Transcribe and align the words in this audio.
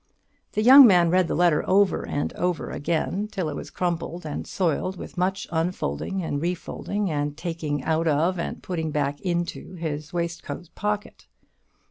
The 0.53 0.63
young 0.63 0.87
man 0.87 1.11
read 1.11 1.27
the 1.27 1.35
letter 1.35 1.63
over 1.69 2.07
and 2.07 2.33
over 2.33 2.71
again, 2.71 3.27
till 3.31 3.49
it 3.49 3.55
was 3.55 3.69
crumpled 3.69 4.25
and 4.25 4.47
soiled 4.47 4.97
with 4.97 5.15
much 5.15 5.47
unfolding 5.51 6.23
and 6.23 6.41
refolding, 6.41 7.11
and 7.11 7.37
taking 7.37 7.83
out 7.83 8.07
of, 8.07 8.39
and 8.39 8.63
putting 8.63 8.89
back 8.89 9.21
into, 9.21 9.75
his 9.75 10.11
waistcoat 10.11 10.73
pocket. 10.73 11.27